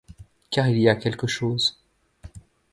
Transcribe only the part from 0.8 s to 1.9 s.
a quelque chose.